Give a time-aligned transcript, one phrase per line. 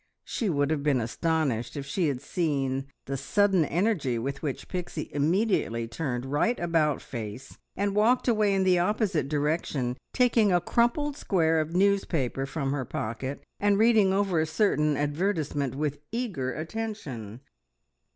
[0.23, 5.11] She would have been astonished if she had seen the sudden energy with which Pixie
[5.13, 11.17] immediately turned right about face and walked away in the opposite direction, taking a crumpled
[11.17, 17.41] square of newspaper from her pocket, and reading over a certain advertisement with eager attention.